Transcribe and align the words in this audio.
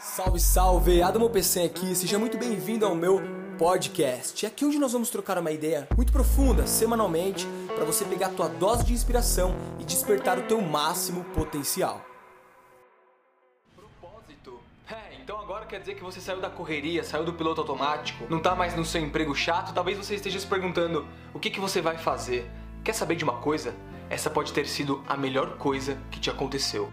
Salve, 0.00 0.40
salve! 0.40 1.02
Adamo 1.02 1.28
PC 1.28 1.60
aqui, 1.60 1.94
seja 1.94 2.18
muito 2.18 2.38
bem-vindo 2.38 2.86
ao 2.86 2.94
meu 2.94 3.20
podcast. 3.58 4.46
É 4.46 4.48
aqui 4.48 4.64
onde 4.64 4.78
nós 4.78 4.94
vamos 4.94 5.10
trocar 5.10 5.36
uma 5.36 5.50
ideia 5.50 5.86
muito 5.94 6.10
profunda, 6.10 6.66
semanalmente, 6.66 7.46
para 7.66 7.84
você 7.84 8.06
pegar 8.06 8.28
a 8.28 8.30
tua 8.30 8.48
dose 8.48 8.82
de 8.82 8.94
inspiração 8.94 9.54
e 9.78 9.84
despertar 9.84 10.38
o 10.38 10.42
teu 10.44 10.58
máximo 10.62 11.22
potencial. 11.34 12.02
Propósito. 13.76 14.58
É, 14.90 15.20
então 15.22 15.38
agora 15.38 15.66
quer 15.66 15.80
dizer 15.80 15.96
que 15.96 16.02
você 16.02 16.18
saiu 16.18 16.40
da 16.40 16.48
correria, 16.48 17.04
saiu 17.04 17.26
do 17.26 17.34
piloto 17.34 17.60
automático, 17.60 18.24
não 18.30 18.40
tá 18.40 18.54
mais 18.54 18.74
no 18.74 18.86
seu 18.86 19.02
emprego 19.02 19.34
chato, 19.34 19.74
talvez 19.74 19.98
você 19.98 20.14
esteja 20.14 20.40
se 20.40 20.46
perguntando 20.46 21.06
o 21.34 21.38
que, 21.38 21.50
que 21.50 21.60
você 21.60 21.82
vai 21.82 21.98
fazer. 21.98 22.50
Quer 22.82 22.94
saber 22.94 23.16
de 23.16 23.24
uma 23.24 23.36
coisa? 23.36 23.74
Essa 24.08 24.30
pode 24.30 24.54
ter 24.54 24.66
sido 24.66 25.04
a 25.06 25.14
melhor 25.14 25.58
coisa 25.58 25.98
que 26.10 26.18
te 26.18 26.30
aconteceu. 26.30 26.90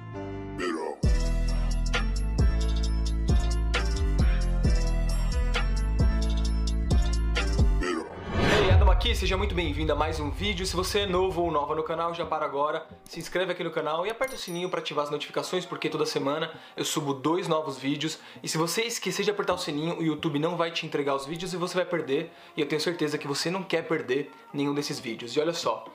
Aqui, 8.98 9.14
seja 9.16 9.38
muito 9.38 9.54
bem-vindo 9.54 9.94
a 9.94 9.96
mais 9.96 10.20
um 10.20 10.32
vídeo. 10.32 10.66
Se 10.66 10.76
você 10.76 11.02
é 11.02 11.06
novo 11.06 11.44
ou 11.44 11.52
nova 11.52 11.76
no 11.76 11.84
canal, 11.84 12.16
já 12.16 12.26
para 12.26 12.44
agora, 12.44 12.84
se 13.04 13.20
inscreve 13.20 13.52
aqui 13.52 13.64
no 13.64 13.70
canal 13.70 14.08
e 14.08 14.10
aperta 14.10 14.34
o 14.34 14.40
sininho 14.40 14.72
para 14.72 14.80
ativar 14.80 15.06
as 15.06 15.12
notificações, 15.12 15.68
porque 15.68 15.88
toda 15.88 16.04
semana 16.04 16.52
eu 16.76 16.84
subo 16.84 17.14
dois 17.14 17.48
novos 17.48 17.78
vídeos. 17.78 18.18
E 18.42 18.50
se 18.50 18.58
você 18.58 18.82
esquecer 18.82 19.24
de 19.24 19.30
apertar 19.30 19.54
o 19.54 19.58
sininho, 19.60 20.00
o 20.00 20.04
YouTube 20.04 20.40
não 20.40 20.58
vai 20.58 20.72
te 20.72 20.84
entregar 20.84 21.14
os 21.14 21.28
vídeos 21.28 21.54
e 21.54 21.58
você 21.58 21.76
vai 21.76 21.86
perder. 21.86 22.32
E 22.56 22.62
eu 22.62 22.68
tenho 22.68 22.82
certeza 22.82 23.20
que 23.20 23.28
você 23.28 23.52
não 23.52 23.62
quer 23.62 23.84
perder 23.88 24.32
nenhum 24.52 24.74
desses 24.74 25.00
vídeos. 25.00 25.36
E 25.36 25.40
olha 25.40 25.54
só, 25.54 25.86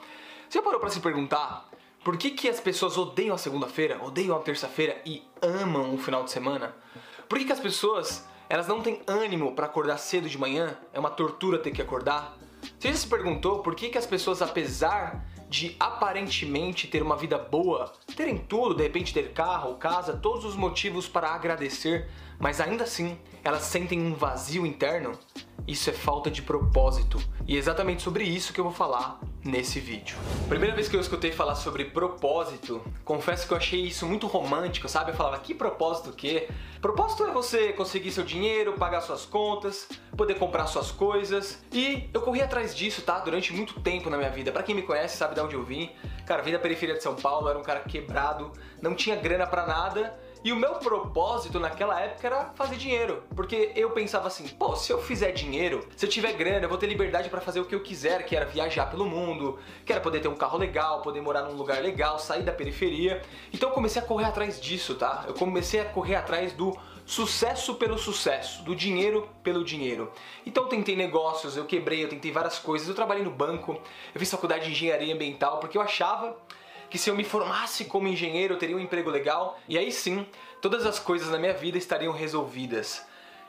você 0.48 0.62
parou 0.62 0.78
para 0.78 0.90
se 0.90 1.00
perguntar 1.00 1.68
por 2.04 2.16
que, 2.16 2.30
que 2.30 2.48
as 2.48 2.60
pessoas 2.60 2.96
odeiam 2.96 3.34
a 3.34 3.38
segunda-feira, 3.38 3.98
odeiam 4.00 4.36
a 4.36 4.40
terça-feira 4.40 5.02
e 5.04 5.24
amam 5.42 5.92
o 5.92 5.98
final 5.98 6.22
de 6.22 6.30
semana? 6.30 6.72
Por 7.28 7.36
que, 7.36 7.46
que 7.46 7.52
as 7.52 7.60
pessoas 7.60 8.24
elas 8.48 8.68
não 8.68 8.80
têm 8.80 9.02
ânimo 9.08 9.56
para 9.56 9.66
acordar 9.66 9.98
cedo 9.98 10.28
de 10.28 10.38
manhã? 10.38 10.78
É 10.92 11.00
uma 11.00 11.10
tortura 11.10 11.58
ter 11.58 11.72
que 11.72 11.82
acordar? 11.82 12.38
Você 12.78 12.88
já 12.88 12.94
se 12.94 13.06
perguntou 13.06 13.60
por 13.60 13.74
que, 13.74 13.88
que 13.88 13.98
as 13.98 14.06
pessoas, 14.06 14.42
apesar 14.42 15.24
de 15.48 15.76
aparentemente 15.78 16.86
ter 16.86 17.02
uma 17.02 17.16
vida 17.16 17.36
boa, 17.38 17.92
terem 18.16 18.38
tudo, 18.38 18.74
de 18.74 18.82
repente 18.82 19.12
ter 19.12 19.32
carro, 19.32 19.74
casa, 19.74 20.16
todos 20.16 20.44
os 20.44 20.56
motivos 20.56 21.06
para 21.06 21.28
agradecer, 21.28 22.08
mas 22.38 22.60
ainda 22.60 22.84
assim 22.84 23.18
elas 23.44 23.62
sentem 23.62 24.00
um 24.00 24.14
vazio 24.14 24.64
interno? 24.64 25.12
Isso 25.66 25.90
é 25.90 25.92
falta 25.92 26.30
de 26.30 26.42
propósito. 26.42 27.22
E 27.46 27.54
é 27.54 27.58
exatamente 27.58 28.02
sobre 28.02 28.24
isso 28.24 28.52
que 28.52 28.60
eu 28.60 28.64
vou 28.64 28.72
falar 28.72 29.20
nesse 29.44 29.80
vídeo. 29.80 30.16
Primeira 30.48 30.74
vez 30.74 30.88
que 30.88 30.96
eu 30.96 31.00
escutei 31.00 31.32
falar 31.32 31.54
sobre 31.54 31.86
propósito, 31.86 32.82
confesso 33.04 33.46
que 33.46 33.52
eu 33.52 33.56
achei 33.56 33.80
isso 33.80 34.06
muito 34.06 34.26
romântico, 34.26 34.88
sabe? 34.88 35.10
Eu 35.10 35.14
falava, 35.14 35.38
que 35.38 35.54
propósito 35.54 36.10
o 36.10 36.12
quê? 36.12 36.48
Propósito 36.80 37.24
é 37.24 37.32
você 37.32 37.72
conseguir 37.72 38.12
seu 38.12 38.24
dinheiro, 38.24 38.74
pagar 38.74 39.00
suas 39.00 39.24
contas, 39.24 39.88
poder 40.16 40.34
comprar 40.34 40.66
suas 40.66 40.90
coisas. 40.90 41.62
E 41.72 42.08
eu 42.12 42.20
corri 42.20 42.42
atrás 42.42 42.74
disso, 42.74 43.02
tá? 43.02 43.18
Durante 43.20 43.52
muito 43.52 43.80
tempo 43.80 44.08
na 44.08 44.16
minha 44.16 44.30
vida. 44.30 44.52
Para 44.52 44.62
quem 44.62 44.74
me 44.74 44.82
conhece, 44.82 45.16
sabe 45.16 45.34
de 45.34 45.40
onde 45.40 45.54
eu 45.54 45.64
vim. 45.64 45.90
Cara, 46.26 46.42
vim 46.42 46.52
da 46.52 46.58
periferia 46.58 46.94
de 46.94 47.02
São 47.02 47.14
Paulo, 47.14 47.48
era 47.48 47.58
um 47.58 47.62
cara 47.62 47.80
quebrado, 47.80 48.52
não 48.80 48.94
tinha 48.94 49.16
grana 49.16 49.46
para 49.46 49.66
nada 49.66 50.14
e 50.44 50.52
o 50.52 50.56
meu 50.56 50.74
propósito 50.74 51.60
naquela 51.60 52.00
época 52.00 52.26
era 52.26 52.44
fazer 52.54 52.76
dinheiro, 52.76 53.22
porque 53.34 53.72
eu 53.76 53.90
pensava 53.90 54.26
assim, 54.26 54.48
pô, 54.48 54.74
se 54.74 54.92
eu 54.92 55.00
fizer 55.00 55.30
dinheiro, 55.32 55.86
se 55.96 56.04
eu 56.04 56.10
tiver 56.10 56.32
grana, 56.32 56.64
eu 56.64 56.68
vou 56.68 56.78
ter 56.78 56.86
liberdade 56.86 57.28
para 57.28 57.40
fazer 57.40 57.60
o 57.60 57.64
que 57.64 57.74
eu 57.74 57.82
quiser, 57.82 58.24
que 58.24 58.34
era 58.34 58.44
viajar 58.44 58.90
pelo 58.90 59.06
mundo, 59.06 59.58
que 59.84 59.92
era 59.92 60.00
poder 60.00 60.20
ter 60.20 60.28
um 60.28 60.34
carro 60.34 60.58
legal, 60.58 61.00
poder 61.02 61.20
morar 61.20 61.42
num 61.42 61.54
lugar 61.54 61.80
legal, 61.80 62.18
sair 62.18 62.42
da 62.42 62.52
periferia. 62.52 63.22
Então 63.52 63.68
eu 63.68 63.74
comecei 63.74 64.02
a 64.02 64.04
correr 64.04 64.24
atrás 64.24 64.60
disso, 64.60 64.94
tá? 64.96 65.24
Eu 65.28 65.34
comecei 65.34 65.80
a 65.80 65.84
correr 65.84 66.16
atrás 66.16 66.52
do 66.52 66.76
sucesso 67.04 67.74
pelo 67.74 67.98
sucesso, 67.98 68.62
do 68.62 68.74
dinheiro 68.74 69.28
pelo 69.42 69.64
dinheiro. 69.64 70.12
Então 70.46 70.64
eu 70.64 70.68
tentei 70.68 70.96
negócios, 70.96 71.56
eu 71.56 71.64
quebrei, 71.64 72.04
eu 72.04 72.08
tentei 72.08 72.30
várias 72.30 72.58
coisas, 72.58 72.88
eu 72.88 72.94
trabalhei 72.94 73.24
no 73.24 73.30
banco, 73.30 73.80
eu 74.14 74.18
fiz 74.18 74.30
faculdade 74.30 74.64
de 74.64 74.70
engenharia 74.70 75.14
ambiental, 75.14 75.58
porque 75.58 75.76
eu 75.76 75.82
achava 75.82 76.36
que 76.92 76.98
se 76.98 77.08
eu 77.08 77.16
me 77.16 77.24
formasse 77.24 77.86
como 77.86 78.06
engenheiro 78.06 78.52
eu 78.52 78.58
teria 78.58 78.76
um 78.76 78.78
emprego 78.78 79.08
legal 79.08 79.58
e 79.66 79.78
aí 79.78 79.90
sim 79.90 80.26
todas 80.60 80.84
as 80.84 80.98
coisas 80.98 81.30
na 81.30 81.38
minha 81.38 81.54
vida 81.54 81.78
estariam 81.78 82.12
resolvidas. 82.12 83.02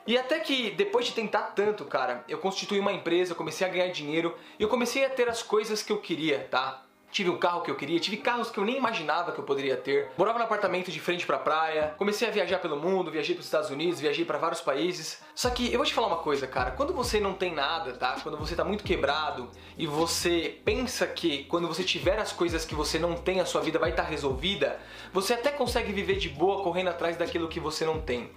E 0.07 0.17
até 0.17 0.39
que 0.39 0.71
depois 0.71 1.07
de 1.07 1.11
tentar 1.11 1.51
tanto, 1.53 1.83
cara, 1.83 2.23
eu 2.29 2.37
constituí 2.37 2.79
uma 2.79 2.93
empresa, 2.93 3.35
comecei 3.35 3.67
a 3.67 3.69
ganhar 3.69 3.89
dinheiro 3.89 4.33
e 4.57 4.63
eu 4.63 4.69
comecei 4.69 5.03
a 5.03 5.09
ter 5.09 5.27
as 5.27 5.43
coisas 5.43 5.83
que 5.83 5.91
eu 5.91 5.99
queria, 5.99 6.47
tá? 6.49 6.85
Tive 7.13 7.29
um 7.29 7.37
carro 7.37 7.61
que 7.61 7.69
eu 7.69 7.75
queria, 7.75 7.99
tive 7.99 8.17
carros 8.17 8.49
que 8.49 8.57
eu 8.57 8.65
nem 8.65 8.75
imaginava 8.75 9.31
que 9.31 9.39
eu 9.39 9.43
poderia 9.43 9.77
ter. 9.77 10.09
Morava 10.17 10.39
no 10.39 10.45
apartamento 10.45 10.91
de 10.91 10.99
frente 10.99 11.27
pra 11.27 11.37
praia, 11.37 11.93
comecei 11.95 12.27
a 12.27 12.31
viajar 12.31 12.57
pelo 12.57 12.75
mundo, 12.75 13.11
viajei 13.11 13.35
pros 13.35 13.45
Estados 13.45 13.69
Unidos, 13.69 13.99
viajei 13.99 14.25
para 14.25 14.39
vários 14.39 14.61
países. 14.61 15.21
Só 15.35 15.51
que 15.51 15.71
eu 15.71 15.77
vou 15.77 15.85
te 15.85 15.93
falar 15.93 16.07
uma 16.07 16.17
coisa, 16.17 16.47
cara, 16.47 16.71
quando 16.71 16.91
você 16.91 17.19
não 17.19 17.35
tem 17.35 17.53
nada, 17.53 17.93
tá? 17.93 18.15
Quando 18.23 18.35
você 18.35 18.55
tá 18.55 18.63
muito 18.63 18.83
quebrado 18.83 19.47
e 19.77 19.85
você 19.85 20.59
pensa 20.65 21.05
que 21.05 21.43
quando 21.43 21.67
você 21.67 21.83
tiver 21.83 22.17
as 22.17 22.31
coisas 22.31 22.65
que 22.65 22.73
você 22.73 22.97
não 22.97 23.13
tem, 23.13 23.39
a 23.39 23.45
sua 23.45 23.61
vida 23.61 23.77
vai 23.77 23.91
estar 23.91 24.05
tá 24.05 24.09
resolvida, 24.09 24.79
você 25.13 25.35
até 25.35 25.51
consegue 25.51 25.93
viver 25.93 26.15
de 26.15 26.29
boa 26.29 26.63
correndo 26.63 26.87
atrás 26.87 27.15
daquilo 27.15 27.47
que 27.47 27.59
você 27.59 27.85
não 27.85 28.01
tem. 28.01 28.31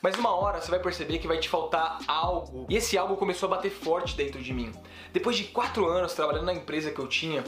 Mas 0.00 0.16
uma 0.16 0.34
hora 0.34 0.62
você 0.62 0.70
vai 0.70 0.80
perceber 0.80 1.18
que 1.18 1.26
vai 1.28 1.36
te 1.36 1.48
faltar 1.50 1.98
algo. 2.08 2.66
E 2.70 2.76
esse 2.76 2.96
algo 2.96 3.18
começou 3.18 3.48
a 3.48 3.56
bater 3.56 3.70
forte 3.70 4.16
dentro 4.16 4.42
de 4.42 4.52
mim. 4.54 4.72
Depois 5.12 5.36
de 5.36 5.44
quatro 5.44 5.86
anos 5.86 6.14
trabalhando 6.14 6.46
na 6.46 6.54
empresa 6.54 6.90
que 6.90 6.98
eu 6.98 7.06
tinha, 7.06 7.42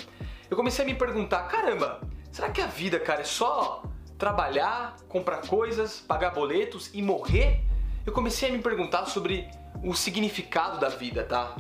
eu 0.51 0.57
comecei 0.57 0.85
a 0.85 0.89
me 0.89 0.95
perguntar: 0.95 1.43
caramba, 1.49 2.01
será 2.31 2.51
que 2.51 2.61
a 2.61 2.67
vida, 2.67 2.99
cara, 3.01 3.21
é 3.21 3.25
só 3.25 3.83
trabalhar, 4.19 4.97
comprar 5.09 5.47
coisas, 5.47 6.01
pagar 6.01 6.31
boletos 6.31 6.91
e 6.95 7.03
morrer? 7.03 7.65
Eu 8.05 8.13
comecei 8.13 8.49
a 8.49 8.53
me 8.53 8.59
perguntar 8.59 9.07
sobre 9.07 9.49
o 9.85 9.95
significado 9.95 10.79
da 10.79 10.89
vida, 10.89 11.25
tá? 11.25 11.57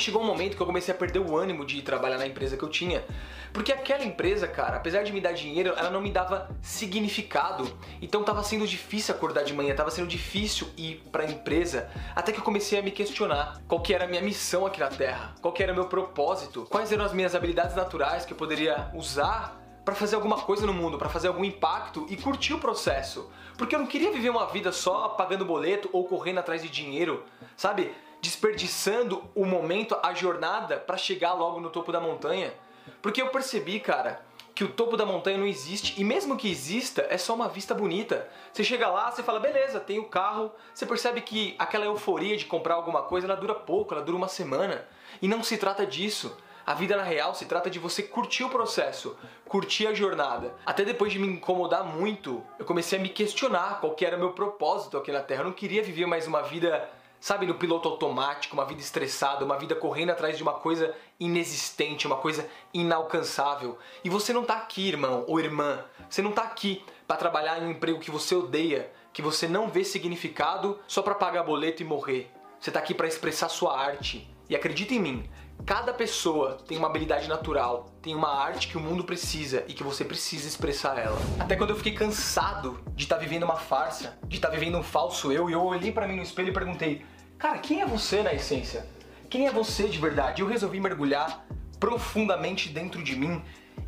Chegou 0.00 0.22
um 0.22 0.26
momento 0.26 0.56
que 0.56 0.62
eu 0.62 0.66
comecei 0.66 0.94
a 0.94 0.96
perder 0.96 1.18
o 1.18 1.36
ânimo 1.36 1.64
de 1.64 1.82
trabalhar 1.82 2.18
na 2.18 2.26
empresa 2.26 2.56
que 2.56 2.62
eu 2.62 2.68
tinha. 2.68 3.04
Porque 3.52 3.70
aquela 3.70 4.04
empresa, 4.04 4.48
cara, 4.48 4.76
apesar 4.76 5.02
de 5.02 5.12
me 5.12 5.20
dar 5.20 5.32
dinheiro, 5.32 5.74
ela 5.76 5.90
não 5.90 6.00
me 6.00 6.10
dava 6.10 6.48
significado. 6.62 7.70
Então 8.00 8.24
tava 8.24 8.42
sendo 8.42 8.66
difícil 8.66 9.14
acordar 9.14 9.42
de 9.42 9.52
manhã, 9.52 9.74
tava 9.74 9.90
sendo 9.90 10.08
difícil 10.08 10.68
ir 10.76 11.02
pra 11.12 11.24
empresa. 11.24 11.90
Até 12.14 12.32
que 12.32 12.38
eu 12.38 12.44
comecei 12.44 12.78
a 12.78 12.82
me 12.82 12.90
questionar 12.90 13.60
qual 13.68 13.80
que 13.80 13.92
era 13.92 14.04
a 14.04 14.08
minha 14.08 14.22
missão 14.22 14.64
aqui 14.64 14.80
na 14.80 14.88
Terra, 14.88 15.34
qual 15.42 15.52
que 15.52 15.62
era 15.62 15.72
o 15.72 15.74
meu 15.74 15.86
propósito, 15.86 16.66
quais 16.70 16.90
eram 16.90 17.04
as 17.04 17.12
minhas 17.12 17.34
habilidades 17.34 17.76
naturais 17.76 18.24
que 18.24 18.32
eu 18.32 18.36
poderia 18.36 18.90
usar 18.94 19.60
para 19.84 19.94
fazer 19.94 20.14
alguma 20.14 20.36
coisa 20.36 20.64
no 20.64 20.72
mundo, 20.72 20.96
para 20.96 21.08
fazer 21.08 21.28
algum 21.28 21.44
impacto 21.44 22.06
e 22.08 22.16
curtir 22.16 22.54
o 22.54 22.58
processo. 22.58 23.30
Porque 23.58 23.74
eu 23.74 23.80
não 23.80 23.86
queria 23.86 24.12
viver 24.12 24.30
uma 24.30 24.46
vida 24.46 24.72
só 24.72 25.08
pagando 25.10 25.44
boleto 25.44 25.90
ou 25.92 26.04
correndo 26.04 26.38
atrás 26.38 26.62
de 26.62 26.68
dinheiro, 26.68 27.24
sabe? 27.56 27.92
Desperdiçando 28.22 29.28
o 29.34 29.44
momento, 29.44 29.98
a 30.00 30.14
jornada 30.14 30.78
para 30.78 30.96
chegar 30.96 31.32
logo 31.32 31.60
no 31.60 31.70
topo 31.70 31.90
da 31.90 32.00
montanha. 32.00 32.54
Porque 33.02 33.20
eu 33.20 33.28
percebi, 33.30 33.80
cara, 33.80 34.24
que 34.54 34.62
o 34.62 34.68
topo 34.68 34.96
da 34.96 35.04
montanha 35.04 35.36
não 35.36 35.46
existe 35.46 36.00
e 36.00 36.04
mesmo 36.04 36.36
que 36.36 36.48
exista, 36.48 37.04
é 37.10 37.18
só 37.18 37.34
uma 37.34 37.48
vista 37.48 37.74
bonita. 37.74 38.28
Você 38.52 38.62
chega 38.62 38.86
lá, 38.86 39.10
você 39.10 39.24
fala, 39.24 39.40
beleza, 39.40 39.80
tem 39.80 39.98
o 39.98 40.04
carro, 40.04 40.52
você 40.72 40.86
percebe 40.86 41.20
que 41.20 41.56
aquela 41.58 41.84
euforia 41.84 42.36
de 42.36 42.46
comprar 42.46 42.74
alguma 42.74 43.02
coisa, 43.02 43.26
ela 43.26 43.36
dura 43.36 43.56
pouco, 43.56 43.92
ela 43.92 44.04
dura 44.04 44.16
uma 44.16 44.28
semana. 44.28 44.86
E 45.20 45.26
não 45.26 45.42
se 45.42 45.58
trata 45.58 45.84
disso. 45.84 46.36
A 46.64 46.74
vida 46.74 46.96
na 46.96 47.02
real 47.02 47.34
se 47.34 47.46
trata 47.46 47.68
de 47.68 47.80
você 47.80 48.04
curtir 48.04 48.44
o 48.44 48.48
processo, 48.48 49.16
curtir 49.48 49.88
a 49.88 49.94
jornada. 49.94 50.54
Até 50.64 50.84
depois 50.84 51.12
de 51.12 51.18
me 51.18 51.26
incomodar 51.26 51.82
muito, 51.82 52.40
eu 52.56 52.64
comecei 52.64 53.00
a 53.00 53.02
me 53.02 53.08
questionar 53.08 53.80
qual 53.80 53.96
que 53.96 54.06
era 54.06 54.16
o 54.16 54.20
meu 54.20 54.30
propósito 54.30 54.96
aqui 54.96 55.10
na 55.10 55.20
Terra. 55.22 55.40
Eu 55.40 55.46
não 55.46 55.52
queria 55.52 55.82
viver 55.82 56.06
mais 56.06 56.28
uma 56.28 56.40
vida 56.40 56.88
sabe, 57.22 57.46
no 57.46 57.54
piloto 57.54 57.88
automático, 57.88 58.52
uma 58.52 58.64
vida 58.64 58.80
estressada, 58.80 59.44
uma 59.44 59.56
vida 59.56 59.76
correndo 59.76 60.10
atrás 60.10 60.36
de 60.36 60.42
uma 60.42 60.54
coisa 60.54 60.92
inexistente, 61.20 62.04
uma 62.04 62.16
coisa 62.16 62.48
inalcançável. 62.74 63.78
E 64.02 64.10
você 64.10 64.32
não 64.32 64.44
tá 64.44 64.56
aqui, 64.56 64.88
irmão 64.88 65.24
ou 65.28 65.38
irmã. 65.38 65.84
Você 66.10 66.20
não 66.20 66.32
tá 66.32 66.42
aqui 66.42 66.84
para 67.06 67.16
trabalhar 67.16 67.62
em 67.62 67.66
um 67.66 67.70
emprego 67.70 68.00
que 68.00 68.10
você 68.10 68.34
odeia, 68.34 68.90
que 69.12 69.22
você 69.22 69.46
não 69.46 69.68
vê 69.68 69.84
significado 69.84 70.80
só 70.88 71.00
para 71.00 71.14
pagar 71.14 71.44
boleto 71.44 71.80
e 71.80 71.84
morrer. 71.84 72.28
Você 72.58 72.72
tá 72.72 72.80
aqui 72.80 72.92
para 72.92 73.06
expressar 73.06 73.48
sua 73.48 73.80
arte. 73.80 74.28
E 74.48 74.56
acredita 74.56 74.94
em 74.94 75.00
mim, 75.00 75.24
cada 75.64 75.92
pessoa 75.92 76.58
tem 76.66 76.76
uma 76.76 76.88
habilidade 76.88 77.28
natural, 77.28 77.94
tem 78.02 78.14
uma 78.14 78.28
arte 78.28 78.68
que 78.68 78.76
o 78.76 78.80
mundo 78.80 79.04
precisa 79.04 79.64
e 79.68 79.72
que 79.72 79.82
você 79.82 80.04
precisa 80.04 80.48
expressar 80.48 80.98
ela. 80.98 81.18
Até 81.38 81.56
quando 81.56 81.70
eu 81.70 81.76
fiquei 81.76 81.92
cansado 81.92 82.80
de 82.94 83.04
estar 83.04 83.16
tá 83.16 83.20
vivendo 83.20 83.44
uma 83.44 83.56
farsa, 83.56 84.18
de 84.26 84.36
estar 84.36 84.48
tá 84.48 84.54
vivendo 84.54 84.78
um 84.78 84.82
falso 84.82 85.32
eu, 85.32 85.48
e 85.48 85.52
eu 85.52 85.62
olhei 85.62 85.92
para 85.92 86.06
mim 86.06 86.16
no 86.16 86.22
espelho 86.22 86.48
e 86.48 86.52
perguntei: 86.52 87.04
Cara, 87.38 87.58
quem 87.58 87.80
é 87.80 87.86
você 87.86 88.22
na 88.22 88.32
essência? 88.32 88.86
Quem 89.30 89.46
é 89.46 89.50
você 89.50 89.88
de 89.88 89.98
verdade? 89.98 90.42
Eu 90.42 90.48
resolvi 90.48 90.78
mergulhar 90.78 91.46
profundamente 91.80 92.68
dentro 92.68 93.02
de 93.02 93.16
mim 93.16 93.42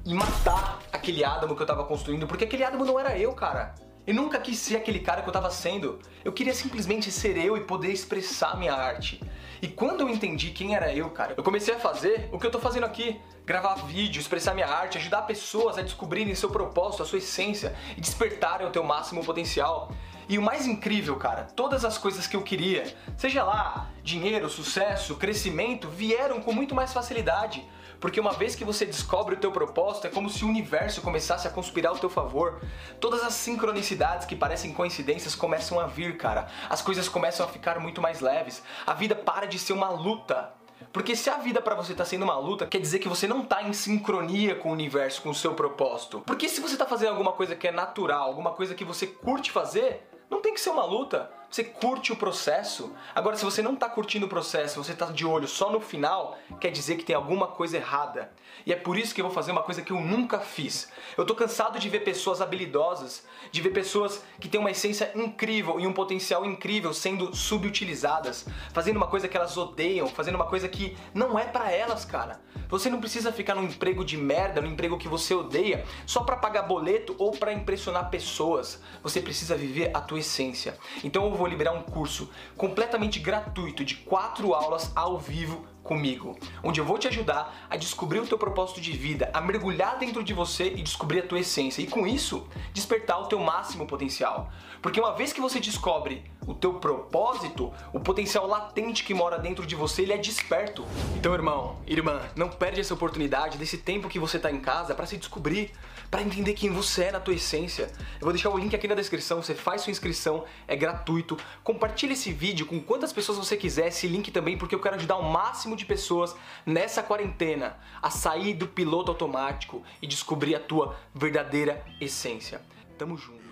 e 0.05 0.15
matar 0.15 0.81
aquele 0.93 1.25
Adamo 1.25 1.55
que 1.55 1.63
eu 1.63 1.67
tava 1.67 1.85
construindo, 1.85 2.27
porque 2.27 2.45
aquele 2.45 2.65
Adamo 2.65 2.85
não 2.85 2.99
era 2.99 3.19
eu, 3.19 3.33
cara. 3.33 3.75
Eu 4.07 4.15
nunca 4.15 4.39
quis 4.39 4.59
ser 4.59 4.77
aquele 4.77 5.01
cara 5.01 5.23
que 5.23 5.29
eu 5.29 5.33
tava 5.33 5.51
sendo. 5.51 5.99
Eu 6.25 6.33
queria 6.33 6.53
simplesmente 6.53 7.11
ser 7.11 7.39
eu 7.39 7.57
e 7.57 7.61
poder 7.61 7.91
expressar 7.91 8.59
minha 8.59 8.75
arte. 8.75 9.21
E 9.65 9.69
quando 9.69 10.03
eu 10.03 10.11
entendi 10.11 10.51
quem 10.51 10.77
era 10.77 10.95
eu, 10.95 11.09
cara, 11.09 11.33
eu 11.39 11.43
comecei 11.43 11.73
a 11.73 11.79
fazer 11.79 12.29
o 12.31 12.39
que 12.39 12.47
eu 12.47 12.51
tô 12.51 12.59
fazendo 12.61 12.85
aqui. 12.85 13.19
Gravar 13.47 13.77
vídeo, 13.77 14.21
expressar 14.21 14.53
minha 14.53 14.67
arte, 14.67 14.99
ajudar 14.99 15.23
pessoas 15.23 15.79
a 15.79 15.81
descobrirem 15.81 16.35
seu 16.35 16.51
propósito, 16.51 17.03
a 17.03 17.07
sua 17.07 17.17
essência 17.17 17.75
e 17.97 18.01
despertarem 18.03 18.67
o 18.67 18.71
teu 18.71 18.85
máximo 18.85 19.25
potencial. 19.25 19.91
E 20.29 20.37
o 20.39 20.43
mais 20.43 20.67
incrível, 20.67 21.17
cara, 21.17 21.45
todas 21.57 21.83
as 21.83 21.97
coisas 21.97 22.27
que 22.27 22.37
eu 22.37 22.43
queria, 22.43 22.95
seja 23.17 23.43
lá 23.43 23.89
dinheiro, 24.03 24.51
sucesso, 24.51 25.17
crescimento, 25.17 25.89
vieram 25.89 26.43
com 26.43 26.53
muito 26.53 26.75
mais 26.75 26.93
facilidade. 26.93 27.67
Porque 28.01 28.21
uma 28.21 28.33
vez 28.33 28.55
que 28.55 28.65
você 28.65 28.85
descobre 28.85 29.35
o 29.35 29.39
teu 29.39 29.51
propósito, 29.51 30.07
é 30.07 30.11
como 30.11 30.29
se 30.29 30.45
o 30.45 30.49
universo 30.49 31.01
começasse 31.01 31.47
a 31.47 31.51
conspirar 31.51 31.91
ao 31.91 31.99
teu 31.99 32.11
favor. 32.11 32.61
Todas 33.01 33.23
as 33.23 33.35
sincronicidades 33.35 34.27
que 34.27 34.37
parecem 34.37 34.73
coincidências 34.73 35.35
começam 35.35 35.81
a 35.81 35.87
vir, 35.87 36.17
cara. 36.17 36.49
As 36.69 36.83
coisas 36.83 37.09
começam 37.09 37.47
a 37.47 37.49
ficar 37.49 37.79
muito 37.81 38.01
mais 38.01 38.21
leves. 38.21 38.63
A 38.87 38.95
vida 38.95 39.15
para 39.15 39.47
de 39.47 39.59
ser 39.59 39.73
uma 39.73 39.91
luta. 39.91 40.53
Porque 40.93 41.17
se 41.17 41.29
a 41.29 41.39
vida 41.39 41.61
para 41.61 41.75
você 41.75 41.95
tá 41.95 42.05
sendo 42.05 42.23
uma 42.23 42.39
luta, 42.39 42.67
quer 42.67 42.81
dizer 42.81 42.99
que 42.99 43.09
você 43.09 43.27
não 43.27 43.45
tá 43.45 43.63
em 43.63 43.73
sincronia 43.73 44.55
com 44.55 44.69
o 44.69 44.73
universo, 44.73 45.23
com 45.23 45.31
o 45.31 45.35
seu 45.35 45.55
propósito. 45.55 46.23
Porque 46.27 46.49
se 46.49 46.61
você 46.61 46.77
tá 46.77 46.87
fazendo 46.87 47.11
alguma 47.11 47.33
coisa 47.33 47.57
que 47.57 47.67
é 47.67 47.73
natural, 47.73 48.29
alguma 48.29 48.53
coisa 48.53 48.75
que 48.75 48.85
você 48.85 49.07
curte 49.07 49.51
fazer, 49.51 50.09
não 50.31 50.41
tem 50.41 50.55
que 50.55 50.61
ser 50.61 50.71
uma 50.71 50.85
luta. 50.85 51.31
Você 51.55 51.63
curte 51.63 52.13
o 52.13 52.17
processo. 52.17 52.93
Agora, 53.15 53.37
se 53.37 53.45
você 53.45 53.63
não 53.63 53.75
está 53.75 53.89
curtindo 53.89 54.27
o 54.27 54.29
processo, 54.29 54.83
você 54.83 54.91
está 54.91 55.07
de 55.07 55.25
olho 55.25 55.47
só 55.47 55.71
no 55.71 55.79
final, 55.79 56.37
quer 56.61 56.73
dizer 56.73 56.97
que 56.97 57.05
tem 57.05 57.15
alguma 57.15 57.47
coisa 57.47 57.77
errada. 57.77 58.33
E 58.67 58.73
é 58.73 58.77
por 58.77 58.99
isso 58.99 59.15
que 59.15 59.21
eu 59.21 59.27
vou 59.27 59.33
fazer 59.33 59.53
uma 59.53 59.63
coisa 59.63 59.81
que 59.81 59.93
eu 59.93 60.01
nunca 60.01 60.41
fiz. 60.41 60.91
Eu 61.17 61.25
tô 61.25 61.33
cansado 61.33 61.79
de 61.79 61.89
ver 61.89 62.01
pessoas 62.01 62.41
habilidosas, 62.41 63.25
de 63.53 63.61
ver 63.61 63.71
pessoas 63.71 64.25
que 64.41 64.49
têm 64.49 64.59
uma 64.59 64.73
essência 64.73 65.13
incrível 65.15 65.79
e 65.79 65.87
um 65.87 65.93
potencial 65.93 66.45
incrível 66.45 66.93
sendo 66.93 67.33
subutilizadas, 67.37 68.47
fazendo 68.73 68.97
uma 68.97 69.07
coisa 69.07 69.29
que 69.29 69.37
elas 69.37 69.57
odeiam, 69.57 70.09
fazendo 70.09 70.35
uma 70.35 70.47
coisa 70.47 70.69
que 70.69 70.97
não 71.15 71.39
é 71.39 71.45
para 71.45 71.71
elas, 71.71 72.05
cara. 72.05 72.41
Você 72.69 72.91
não 72.91 72.99
precisa 72.99 73.31
ficar 73.31 73.55
num 73.55 73.65
emprego 73.65 74.05
de 74.05 74.17
merda, 74.17 74.61
num 74.61 74.73
emprego 74.73 74.99
que 74.99 75.07
você 75.07 75.35
odeia, 75.35 75.85
só 76.07 76.25
para 76.25 76.37
pagar 76.37 76.63
boleto 76.63 77.15
ou 77.19 77.31
para 77.31 77.53
impressionar 77.53 78.11
pessoas. 78.11 78.81
Você 79.03 79.21
precisa 79.21 79.55
viver 79.55 79.91
a 79.95 80.01
tua 80.01 80.19
essência. 80.19 80.77
Então 81.05 81.25
eu 81.27 81.35
vou 81.35 81.44
liberar 81.49 81.73
um 81.73 81.83
curso 81.83 82.31
completamente 82.57 83.19
gratuito 83.19 83.85
de 83.85 83.97
quatro 83.97 84.55
aulas 84.55 84.93
ao 84.95 85.19
vivo 85.19 85.65
comigo, 85.83 86.37
onde 86.63 86.81
eu 86.81 86.85
vou 86.85 86.99
te 86.99 87.07
ajudar 87.07 87.67
a 87.69 87.77
descobrir 87.77 88.19
o 88.19 88.27
teu 88.27 88.39
propósito 88.39 88.81
de 88.81 88.93
vida, 88.93 89.31
a 89.35 89.41
mergulhar 89.41 89.99
dentro 89.99 90.25
de 90.25 90.33
você 90.33 90.73
e 90.75 90.83
descobrir 90.83 91.21
a 91.21 91.27
tua 91.27 91.41
essência 91.41 91.83
e 91.83 91.87
com 91.87 92.07
isso 92.07 92.49
despertar 92.73 93.21
o 93.21 93.27
teu 93.27 93.39
máximo 93.39 93.87
potencial. 93.87 94.51
Porque 94.81 94.99
uma 94.99 95.13
vez 95.13 95.33
que 95.33 95.41
você 95.41 95.61
descobre 95.61 96.25
o 96.47 96.55
teu 96.55 96.75
propósito, 96.75 97.73
o 97.93 98.01
potencial 98.01 98.47
latente 98.47 99.05
que 99.05 99.15
mora 99.15 99.39
dentro 99.39 99.67
de 99.67 99.75
você, 99.75 100.03
ele 100.03 100.13
é 100.13 100.19
desperto. 100.19 100.85
Então, 101.17 101.33
irmão, 101.35 101.79
irmã, 101.87 102.21
não 102.37 102.49
perde 102.49 102.81
essa 102.81 102.95
oportunidade 102.95 103.59
desse 103.59 103.79
tempo 103.79 104.09
que 104.09 104.19
você 104.19 104.37
está 104.37 104.51
em 104.51 104.61
casa 104.61 104.95
para 104.95 105.07
se 105.07 105.17
descobrir, 105.17 105.73
para 106.11 106.23
entender 106.23 106.53
quem 106.55 106.71
você 106.71 107.05
é 107.05 107.13
na 107.13 107.21
tua 107.21 107.35
essência. 107.35 107.91
Eu 108.21 108.25
vou 108.25 108.33
deixar 108.33 108.51
o 108.51 108.59
link 108.59 108.75
aqui 108.75 108.87
na 108.87 108.95
descrição, 108.95 109.43
você 109.43 109.55
faz 109.55 109.83
sua 109.83 109.91
inscrição, 109.91 110.45
é 110.69 110.77
gratuito. 110.77 111.37
Compartilhe 111.63 112.13
esse 112.13 112.33
vídeo 112.33 112.67
com 112.67 112.81
quantas 112.81 113.13
pessoas 113.13 113.39
você 113.39 113.57
quiser, 113.57 113.89
esse 113.89 114.07
link 114.07 114.31
também, 114.31 114.57
porque 114.57 114.75
eu 114.75 114.81
quero 114.81 114.97
ajudar 114.97 115.17
o 115.17 115.31
máximo 115.31 115.77
de 115.77 115.85
pessoas 115.85 116.35
nessa 116.65 117.03
quarentena 117.03 117.77
a 118.03 118.11
sair 118.11 118.55
do 118.55 118.69
piloto 118.69 119.11
automático 119.11 119.83
e 120.01 120.07
descobrir 120.07 120.55
a 120.55 120.61
tua 120.61 120.97
verdadeira 121.15 121.85
essência. 122.01 122.61
Tamo 122.97 123.17
junto. 123.17 123.44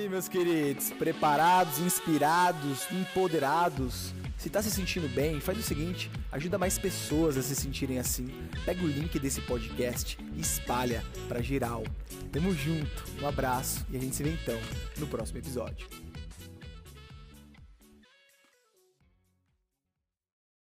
Aí, 0.00 0.08
meus 0.08 0.28
queridos? 0.28 0.90
Preparados, 0.90 1.78
inspirados, 1.78 2.90
empoderados? 2.90 4.14
Se 4.38 4.48
tá 4.48 4.62
se 4.62 4.70
sentindo 4.70 5.08
bem, 5.14 5.40
faz 5.40 5.58
o 5.58 5.62
seguinte, 5.62 6.10
ajuda 6.32 6.56
mais 6.56 6.78
pessoas 6.78 7.36
a 7.36 7.42
se 7.42 7.54
sentirem 7.54 7.98
assim. 7.98 8.28
Pega 8.64 8.82
o 8.82 8.88
link 8.88 9.18
desse 9.18 9.42
podcast 9.42 10.18
e 10.34 10.40
espalha 10.40 11.04
para 11.28 11.42
geral. 11.42 11.84
Tamo 12.32 12.54
junto, 12.54 13.04
um 13.20 13.26
abraço 13.26 13.84
e 13.90 13.96
a 13.96 14.00
gente 14.00 14.16
se 14.16 14.22
vê 14.22 14.30
então 14.30 14.58
no 14.98 15.06
próximo 15.06 15.38
episódio. 15.38 15.86